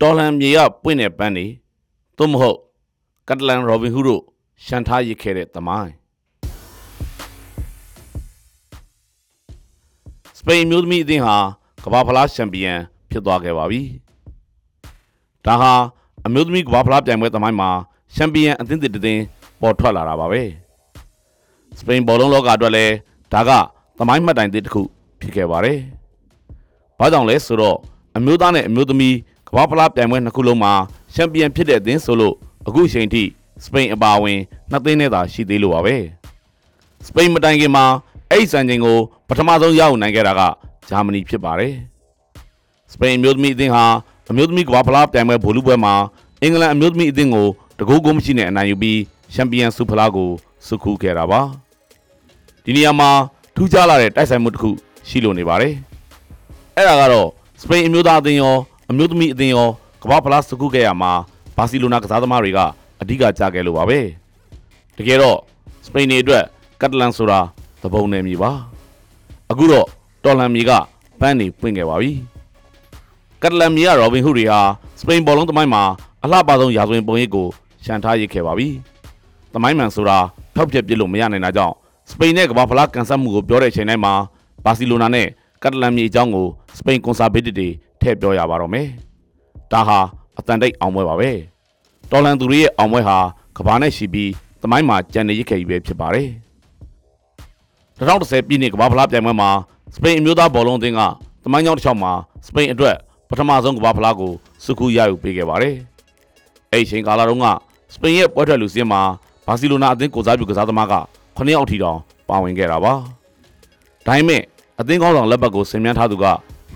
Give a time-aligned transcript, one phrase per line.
[0.00, 1.46] တော်လန်မြေကပွင့်တဲ့ပန်းနေ
[2.18, 2.58] သို့မဟုတ်
[3.28, 4.22] ကတလန်ရောဘင်ဟူးတို့
[4.64, 5.92] ရှန်ထားရစ်ခဲ့တဲ့သမိုင်း
[10.38, 11.36] စပိန်မျိုးသမီးအသင်းဟာ
[11.84, 12.74] ကမ္ဘာဖလားချန်ပီယံ
[13.10, 13.82] ဖြစ်သွားခဲ့ပါပြီ
[15.46, 15.72] ဒါဟာ
[16.26, 17.70] အမျိုးသမီးကမ္ဘာဖလားပြိုင်ပွဲသမိုင်းမှာ
[18.16, 19.22] ချန်ပီယံအသင်းတစ်သင်း
[19.60, 20.42] ပေါ်ထွက်လာတာပါပဲ
[21.78, 22.94] စပိန်ဘောလုံးလောကအတွက်လည်း
[23.32, 23.50] ဒါက
[23.98, 24.82] သမိုင်းမှတ်တိုင်သစ်တစ်ခု
[25.20, 25.78] ဖြစ်ခဲ့ပါတယ်
[26.98, 27.78] ဘာကြောင့်လဲဆိုတော့
[28.16, 29.16] အမျိုးသားနဲ့အမျိုးသမီး
[29.50, 30.72] ကမ္ဘာဖလားပြိုင်ပွဲနှစ်ခုလုံးမှာ
[31.14, 32.34] ချန်ပီယံဖြစ်တဲ့အသင်းဆိုလို့
[32.68, 33.22] အခုချိန်ထိ
[33.64, 34.38] စပိန်အပါအဝင်
[34.70, 35.96] နှစ်သင်းနဲ့သာရှိသေးလို့ပါပဲ
[37.06, 37.84] စပိန်မတိုင်ခင်မှာ
[38.30, 40.40] အဲ့ဒီစံချိန်ကိုပထမဆုံးရအောင်နိုင်ခဲ့တာက
[40.88, 41.74] ဂျာမနီဖြစ်ပါတယ်
[42.92, 43.84] စပိန်အမျိုးသမီးအသင်းဟာ
[44.30, 45.94] အမျိုးသမီးကမ္ဘာဖလားပြိုင်ပွဲဗိုလ်လုပွဲမှာ
[46.42, 49.00] အင်္ဂလန်အမျိုးသမီးအသင်းကိုတကူးကုန်းမရှိနဲ့အနိုင်ယူပြီး
[49.34, 50.30] ချန်ပီယံဆုဖလားကို
[50.66, 51.40] စုခူးခဲ့တာပါ
[52.64, 53.10] ဒီနေရာမှာ
[53.54, 54.70] ထူးခြားလာတဲ့တိုက်ဆိုင်မှုတစ်ခု
[55.08, 55.74] ရှိလို့နေပါတယ်
[56.76, 57.28] အဲ့ဒါကတော့
[57.60, 58.56] စပိန်အမျိုးသားအသင်းရော
[58.92, 59.68] အမျိုးသမီးအသင်းရော
[60.02, 61.12] ကမ္ဘာဖလားစုခူးခဲ့ရမှာ
[61.56, 62.58] ဘာစီလိုနာကစားသမားတွေက
[63.00, 64.00] အဓိကကြားခဲ့လို့ပါပဲ
[64.96, 65.38] တကယ်တော့
[65.86, 66.44] စပိန်တွေအတွက်
[66.80, 67.40] ကတ်တလန်ဆိုတာ
[67.82, 68.50] သဘုံနယ်မြေပါ
[69.50, 69.86] အခုတော့
[70.24, 70.70] တော်လန်မြေက
[71.20, 72.10] ပန်းနေပွင့်ခဲ့ပါပြီ
[73.42, 74.60] ကတ်တလန်မြေကရောဘင်ဟူတွေဟာ
[75.00, 75.82] စပိန်ဘောလုံးသမိုင်းမှာ
[76.24, 77.46] အလှပဆုံးရာဇဝင်ပုံရိပ်ကို
[77.84, 78.68] ရှန်ထားရစ်ခဲ့ပါပြီ
[79.52, 80.18] သမိုင်းမှန်ဆိုတာ
[80.54, 81.74] ဖောက်ပြက်ပြစ်လို့မရနိုင်တာကြောင့်
[82.10, 84.12] စပိန်နဲ့ကမ္ဘာဖလားကန်ဆတ်မှုကိုပြောတဲ့အချိန်တိုင်းမှာ
[84.64, 85.26] ဘာစီလိုနာနဲ့
[85.62, 86.46] ကတ်တလန်မြေအကြောင်းကို
[86.78, 87.68] စပိန်ကွန်ဆာဗေးတစ်တွေ
[88.00, 88.88] ထည့်ပြောရပါတော့မယ်
[89.72, 89.98] ဒါဟာ
[90.38, 91.30] အတန်တိတ်အောင်ပွဲပါပဲ
[92.10, 93.18] တော်လန်သူတွေရဲ့အောင်ပွဲဟာ
[93.56, 94.30] ကဘာနဲ့ရှိပြီး
[94.62, 96.28] သမိုင်းမှာကြံနေရစ်ခဲ့ပြီးပဲဖြစ်ပါတယ်
[97.98, 99.50] 2010ပြည်နှစ်ကမ္ဘာဖလားပြိုင်ပွဲမှာ
[99.94, 101.00] စပိန်အမျိုးသားဘောလုံးအသင်းက
[101.44, 102.12] သမိုင်းကြောင်းတစ်လျှောက်မှာ
[102.46, 102.96] စပိန်အတွက်
[103.28, 104.32] ပထမဆုံးကမ္ဘာဖလားကို
[104.64, 105.74] စုခုရယူပေးခဲ့ပါတယ်
[106.72, 107.46] အဲ့ဒီအချိန်ကာလတုန်းက
[107.94, 109.00] စပိန်ရဲ့ပွဲထွက်လူစင်းမှာ
[109.46, 110.94] ဘာစီလိုနာအသင်းကိုစားပြုကစားသမားက
[111.36, 112.92] 9ယောက်ထိတောင်ပါဝင်ခဲ့တာပါ
[114.06, 114.42] ဒါပေမဲ့
[114.80, 116.24] အသင်းကောင်းဆောင်လက်ပတ်ကိုဆင်မြန်းထားသူက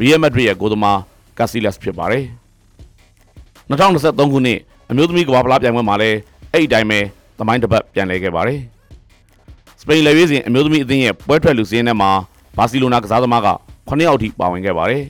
[0.01, 0.99] ရီယယ်မက်ဒရစ်ရဲ့ကိုသမား
[1.39, 2.25] ကာစီလက်စ်ဖြစ်ပါတယ်
[3.71, 4.59] 2023ခုနှစ်
[4.91, 6.19] အမျိုးသမီးကမ္ဘာဖလားပြိုင်ပွဲမှာလည်း
[6.53, 6.99] အဲ့ဒီတိုင်းပဲ
[7.39, 8.61] သမိုင်းတစ်ပတ်ပြန်လဲခဲ့ပါတယ်
[9.81, 12.11] စပိန်လေရွေးစဉ်အမျိုးသမီးအသင်းရဲ့ပွဲထွက်လူစင်းထဲမှာ
[12.56, 13.49] ဘာစီလိုနာကစားသမားက
[13.89, 15.05] 9ယောက်ထိပါဝင်ခဲ့ပါတယ်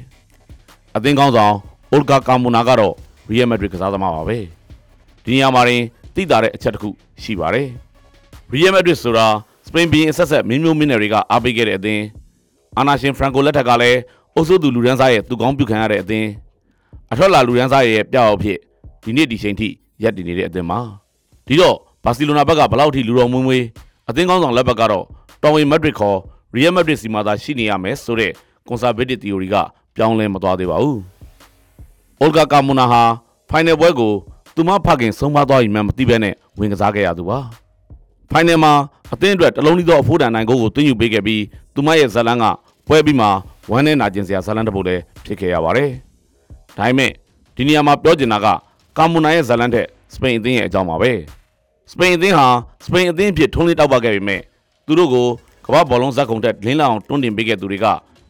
[0.96, 1.54] အသင်းကောင်းဆောင်
[1.90, 2.94] အိုလ်ဂါကာမိုနာကတော့
[3.30, 4.38] ရီယယ်မက်ဒရစ်ကစားသမားပါပဲ
[5.24, 5.82] ဒီနေရာမှာရင်
[6.14, 6.88] သိတာတဲ့အချက်တစ်ခု
[7.22, 7.68] ရှိပါတယ်
[8.52, 9.26] ရီယယ်မက်ဒရစ်ဆိုတာ
[9.66, 12.04] စပိန်ဘီရင်အဆက်ဆက်မင်းမျိုးမင်းနယ်တွေကအားပေးခဲ့တဲ့အသင်း
[12.78, 13.98] အာနာရှင်ဖရန်ကိုလက်ထက်ကလည်း
[14.36, 16.28] အုပ်စုသူလူရန်စားရဲ့သူကောင်းပြုခံရတဲ့အသင်း
[17.12, 18.58] အထွက်လာလူရန်စားရဲ့ပြောက်အဖြစ်
[19.04, 19.68] ဒီနေ့ဒီချိန်ထိ
[20.02, 20.80] ရပ်တည်နေတဲ့အသင်းပါ
[21.46, 23.64] ဒီတော့ဘာစီလိုနာဘက်ကဘယ်လောက်ထိလူတော်မွေးမွေး
[24.08, 25.04] အသင်းကောင်းဆောင်လက်ဘက်ကတော့
[25.42, 26.18] တော်ဝင်မက်ဒရစ်ခေါ်
[26.54, 28.32] ရီယယ်မက်ဒရစ်စီမှာသာရှိနေရမယ်ဆိုတဲ့
[28.66, 29.56] ကွန်ဆာဗေးတစ်သီအိုရီက
[29.96, 31.00] ပြောင်းလဲမသွားသေးပါဘူး
[32.20, 33.02] အိုလ်ဂါကာမိုနာဟာ
[33.50, 34.12] ဖိုင်နယ်ပွဲကို
[34.54, 37.38] သူမဖခင်ဆုံးမသွားရင်မှမသိဘဲနဲ့ဝင်ကစားခဲ့ရသူပါ
[38.30, 38.72] ဖိုင်နယ်မှာ
[39.12, 41.42] အသင်းအတွက်တလုံးသီးသောအဖိုးတန်နိုင်ကိုကိုတွင်းယူပေးခဲ့ပြီး
[41.74, 42.44] သူမရဲ့ဇလန်းက
[42.86, 43.26] ပွဲပြီးမှ
[43.70, 45.90] ဝမ်းနဲ့နာကျင်စရာဇလန်းတစ်ပုဒ်လည်းဖြစ်ခဲ့ရပါတယ်
[46.78, 47.10] ဒါပေမဲ့
[47.56, 48.46] ဒီနေရာမှာပြောချင်တာက
[48.98, 51.12] ကာမိုနာရဲ့ဇလန်းထက်စပိန်အသင်းရဲ့အကြောင်းပါပဲ
[51.90, 52.46] စပိန်အသင်းဟာ
[52.84, 54.40] စပိန်အသင်းအဖြစ်ထုံးလေးတောက်ပခဲ့ပေမဲ့
[54.86, 55.26] သူတို့ကို
[55.66, 57.86] ကမ္ဘာဘောလုံးဇက်ကုံတက်လင်းလောင်တွန်းတင်ပေးခဲ့သူတွေက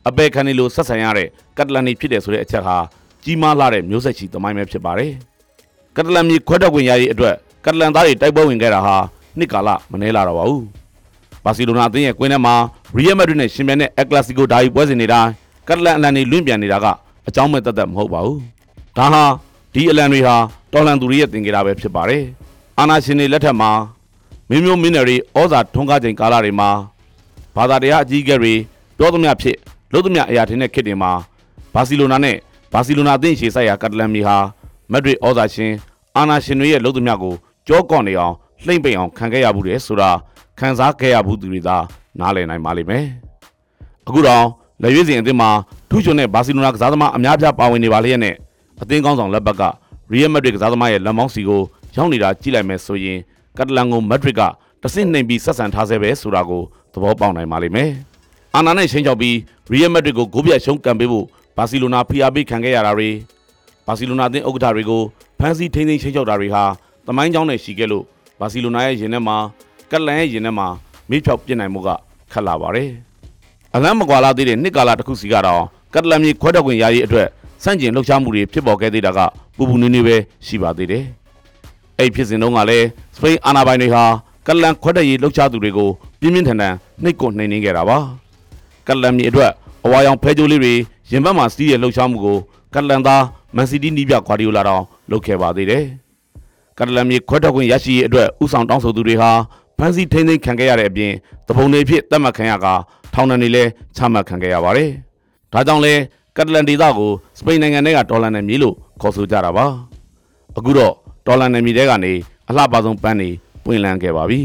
[0.09, 2.77] အပေခံနေလို့ဆက်ဆံရတဲ့ကတ်တလန်နီဖြစ်တယ်ဆိုတဲ့အချက်ဟာ
[3.25, 5.12] ကြီးမားလာတဲ့မျိုးဆက်ချီသမိုင်းပဲဖြစ်ပါတယ်
[5.97, 7.34] ကတ်တလန်မြေခွဲထွက်ဝင်ရရေးအတွက်
[7.65, 8.97] ကတ်တလန်သားတွေတိုက်ပွဲဝင်ခဲ့တာဟာ
[9.39, 10.84] နှစ်ကာလမနှဲလာတော့ပါဘူး
[11.44, 12.54] ဘာစီလိုနာအသင်းရဲ့ကွင်းထဲမှာ
[12.97, 15.30] ရီယယ်မက်ဒရစ်နဲ့ရှင်ပြိုင်တဲ့အက်ကလာစီကိုဒါယူပွဲစဉ်နေတိုင်း
[15.69, 16.86] ကတ်တလန်အလန်တွေလွင့်ပြန်နေတာက
[17.28, 18.41] အကြောင်းမဲ့သက်သက်မဟုတ်ပါဘူး
[18.97, 19.24] ဒါဟာ
[19.74, 20.36] ဒီအလန်တွေဟာ
[20.72, 22.24] တော်လန်သူတွေရဲ့တင်ကြတာပဲဖြစ်ပါတယ်
[22.78, 23.71] အာနာရှင်တွေလက်ထက်မှာ
[24.51, 26.71] မင်းမျိုးမင်းနယ်တွေဩဇာထွန်းကားချိန်ကာလတွေမှာ
[27.57, 28.54] ဘာသာတရားအကြီးအကဲတွေ
[28.98, 29.57] ပြောသမျှဖြစ်
[29.92, 31.13] လို့သမျှအရာထင်တဲ့ခေတ်တွေမှာ
[31.74, 32.36] ဘာစီလိုနာနဲ့
[32.72, 34.36] ဘာစီလိုနာအသင်းရှေ့ဆိုင်ရာကတ်တလန်မီဟာ
[34.92, 35.72] မက်ဒရစ်ဩဇာရှင်
[36.16, 37.34] အာနာရှင်တွေရဲ့လို့သမျှကို
[37.69, 38.34] ကြောကော့နေအောင်
[38.66, 40.10] လှိမ့်ပိန်အောင်ခံခဲ့ရဘူးတဲ့ဆိုတာ
[40.59, 41.77] ခံစားခဲ့ရဘူးသူတွေသာ
[42.21, 43.04] နားလည်နိုင်ပါလိမ့်မယ်
[44.09, 44.45] အခုတော့
[44.83, 45.51] လက်ရွေးစင်အသင်းမှာ
[45.91, 48.34] ထူးချွန်တဲ့ဘာစီလိုနာကစားသမားအများပြားပါဝင်နေပါလျက်နဲ့
[48.83, 49.62] အသင်းကောင်းဆောင်လက်ဘက်က
[50.12, 51.62] ရီယယ်မက်ဒရစ်ကစားသမားရဲ့လက်မောင်းစီကို
[51.97, 53.18] ရောက်နေတာကြည့်လိုက်မယ်ဆိုရင်
[53.59, 54.42] ကတ်တလန်ကိုမက်ဒရစ်က
[54.83, 56.62] တဆင့်နှိမ်ပြီးဆက်ဆံထားဆဲပဲဆိုတာကို
[56.92, 57.91] သဘောပေါက်နိုင်ပါလိမ့်မယ်
[58.54, 59.36] အာနာနဲ့ချင်းချောက်ပြီး
[59.71, 61.27] ရီယယ်မက်ဒရစ်ကိုဂိုးပြတ်ရှုံးကန်ပေးဖို့
[61.57, 63.10] ဘာစီလိုနာဖိအားပေးခံခဲ့ရတာတွေ
[63.86, 65.03] ဘာစီလိုနာအသင်းဥက္ကဋ္ဌတွေကို
[65.39, 66.65] ဖန်စီထိန်းသိမ်းချင်းချောက်တာတွေဟာ
[67.07, 68.04] သမိုင်းကြောင်းနဲ့ရှိခဲ့လို့
[68.41, 69.36] ဘာစီလိုနာရဲ့ရင်ထဲမှာ
[69.95, 70.67] ကတ်လန်ရဲ့ရင်ထဲမှာ
[71.11, 71.89] မိဖြောက်ပြစ်နိုင်မှုက
[72.33, 72.91] ခက်လာပါတယ်
[73.75, 75.63] အလန်းမကွာလာသေးတဲ့နှစ်ကာလတစ်ခုစီကတော့
[75.95, 77.29] ကတ်လန်မြေခွဲထွက်ခွင့်ရရေးအတွက်
[77.63, 79.21] စန့်ကျင်လှုပ်ရှားမှုတွေဖြစ်ပေါ်ခဲ့သေးတာက
[79.57, 81.05] ပူပူနွေးနွေးပဲရှိပါသေးတယ်
[81.99, 82.87] အဲ့ဖြစ်စဉ်တုန်းကလည်း
[83.17, 84.05] စပိန်အာဏာပိုင်တွေဟာ
[84.47, 87.99] ကတ်လန်ခွဲထွက်ရေးလှုပ်ရှားသူတွေကိုပြင်းပြင်းထန်ထန်နှိပ်ကွနှိမ်နင်းခဲ့တာပါ
[88.87, 89.51] ကတ်လန်မြေအတွက်
[89.85, 90.75] အဝါရောင်ဖဲကြိုးလေးတွေ
[91.11, 92.39] ရင်ဘတ်မှာစီးရဲ့လှုပ်ရှားမှုကို
[92.75, 93.25] ကတ်လန်သား
[93.57, 95.85] မန်စီးတီးနီးပြခွာဒီယိုလာတောင်လုပ်ခဲ့ပါသေးတယ်
[96.79, 99.31] ကတ်လန်မြေခွဲထွက်ခွင့်ရရှိရေးအတွက်ဥဆောင်တောင်းဆိုသူတွေဟာ
[99.78, 101.12] ဖန်စီထိမ့်သိမ်းခံခဲ့ရတဲ့အပြင်
[101.48, 102.66] တပုံတွေဖြစ်တတ်မှတ်ခံရက
[103.15, 104.91] ထောင်ဒဏ်တွေလည်းချမှတ်ခံခဲ့ရပါတယ်။
[105.53, 105.94] ဒါကြောင့်လဲ
[106.36, 109.66] ကက်တလန်ဒေသကိုစပိန်နိုင်ငံထဲကဒေါ်လာနယ်မြေလို့ခေါ်ဆိုကြတာပါ
[110.56, 110.92] အခုတော့
[111.26, 112.12] ဒေါ်လာနယ်မြေထဲကနေ
[112.48, 113.28] အလှပဆုံးပန်းနေ
[113.65, 114.41] ပွင့်လန်းခဲ့ပါပြီ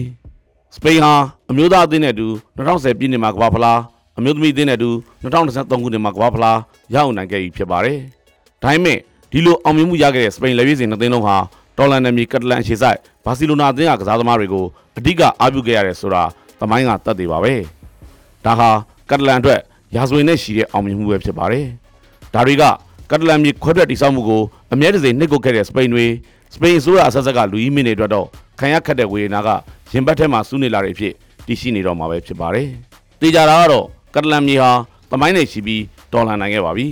[0.76, 1.14] စပိန်ဟာ
[1.50, 2.28] အမျိုးသားအသင်းနဲ့အတူ
[2.58, 3.80] 2010ပြည့်နှစ်မှာကမ္ဘာဖလား
[4.18, 4.90] အမျိုးသမီးအသင်းနဲ့အတူ
[5.24, 6.58] 2023ခုနှစ်မှာကမ္ဘာဖလား
[6.94, 7.98] ရအောင်နိုင်ခဲ့ပြီဖြစ်ပါတယ်
[8.64, 8.98] ဒါပေမဲ့
[9.32, 11.38] ဒီလိုအောင်မြင်မှုရခဲ့တဲ့စပိန်လက်ရွေးစင်နှစ်သင်းလုံးဟာ
[11.80, 14.66] ဒေါ်လာနယ်မြေကက်တလန်အခြေစိုက်ဘာစီလိုနာအသင်းကကစားသမားတွေကို
[14.98, 16.24] အဓိကအားပြုခဲ့ရတယ်ဆိုတာ
[16.60, 17.54] သမိုင်းကတတ်သေးပါပဲ
[18.46, 18.70] ဒါဟာ
[19.10, 19.60] ကက်တလန်အတွက်
[19.96, 21.66] ရာဇဝင်နဲ့ရှိတဲ့အောင်မြင်မှုပဲဖြစ်ပါတယ်
[22.34, 22.64] ဒါတွေက
[23.10, 24.42] ကက်တလန်မြေခွဲထွက်တိစောက်မှုကို
[24.74, 26.06] အမြဲတစေနှိပ်ကွပ်ခဲ့တဲ့စပိန်တွေ
[26.54, 28.28] စပိန်အစိုးရအဆက်ဆက်ကလူကြီးမင်းတွေအတွက်တော့
[28.60, 29.50] ခံရခက်တဲ့ဝေဒနာက
[29.94, 31.14] ရင်ဘတ်ထဲမှာစူးနေလာတဲ့အဖြစ်
[31.48, 32.68] တည်ရှိနေတော့မှာပဲဖြစ်ပါတယ်
[33.22, 34.72] တေချာတာကတော့ကက်တလန်မြေဟာ
[35.12, 35.84] သမိုင်းနဲ့ရှိပြီး
[36.14, 36.88] ဒေါ်လာနိုင်ခဲ့ပါပြီ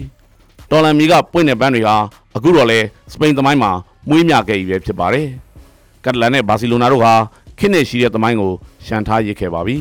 [0.71, 1.95] ဒေါ်လာမြေကပွင့်တဲ့ပန်းတွေဟာ
[2.35, 2.79] အခုတော့လဲ
[3.11, 3.71] စပိန်သမိုင်းမှာ
[4.09, 5.27] မွေးမြခဲ့ပြီပဲဖြစ်ပါတယ်
[6.03, 7.13] ကက်တလန်နဲ့ဘာစီလိုနာတို့ဟာ
[7.59, 8.51] ခင်းနေရှိတဲ့သမိုင်းကို
[8.85, 9.77] ရှန်ထားရစ်ခဲ့ပါပြီ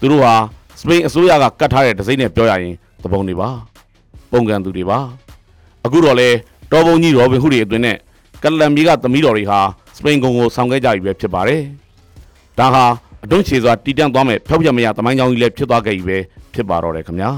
[0.00, 0.34] သူတို့ဟာ
[0.80, 3.48] စပိန်အစိုးရကကတ်ထားတဲ့ဒစိမ့်နဲ့ပြောရရင်သဘုံတွေပါ
[4.32, 4.98] ပုံကန်သူတွေပါ
[5.84, 6.28] အခုတော့လဲ
[6.72, 7.96] တော်ဘုံကြီးရောဘင်ဟုတွေအတွင်းနဲ့
[8.42, 9.60] ကက်တလန်မြေကသမီးတော်တွေဟာ
[9.96, 11.62] စပိန်ကုန်းကိုဆောင်ခဲ့ကြပြီပဲဖြစ်ပါတယ်
[12.58, 12.84] ဒါဟာ
[13.24, 16.18] အတွန်းချေစွာတီတန့်သွားမဲ့ဖျောက်ပြမရသမိုင်းကြောင်းကြီးလည်းဖြစ်သွားခဲ့ပြီပဲ
[16.54, 17.30] ဖြစ်ပါတော့တယ်ခင်ဗျာ